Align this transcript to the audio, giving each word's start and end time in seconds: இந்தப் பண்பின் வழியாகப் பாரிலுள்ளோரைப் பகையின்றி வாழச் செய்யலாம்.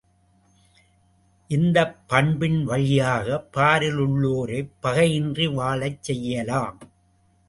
இந்தப் 1.49 1.99
பண்பின் 2.07 2.63
வழியாகப் 2.63 3.47
பாரிலுள்ளோரைப் 3.57 4.73
பகையின்றி 4.83 5.53
வாழச் 5.53 6.03
செய்யலாம். 6.03 6.79